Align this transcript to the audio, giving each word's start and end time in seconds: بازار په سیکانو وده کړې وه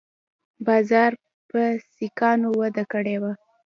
بازار 0.65 1.11
په 1.49 1.61
سیکانو 1.95 2.49
وده 2.59 2.83
کړې 2.91 3.15
وه 3.21 3.33